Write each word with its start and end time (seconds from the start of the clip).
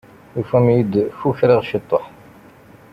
Tufam 0.33 0.65
iyi 0.71 0.83
d 0.93 0.93
kukraɣ 1.19 1.61
ciṭuḥ. 1.69 2.05